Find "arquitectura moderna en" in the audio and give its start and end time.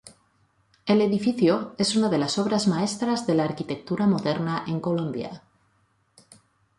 3.43-4.79